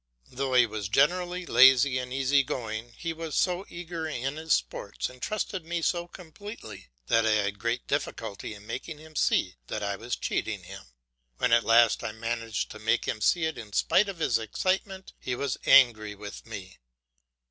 [0.31, 5.09] Though he was generally lazy and easy going, he was so eager in his sports
[5.11, 9.83] and trusted me so completely that I had great difficulty in making him see that
[9.83, 10.85] I was cheating him.
[11.37, 15.13] When at last I managed to make him see it in spite of his excitement,
[15.19, 16.79] he was angry with me.